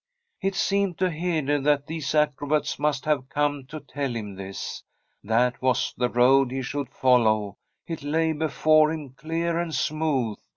[0.41, 4.81] It seemed to Hede that these acrobats must have come to tell him this.
[5.23, 10.39] That was the road he should follow; it lay before him clear and smooth.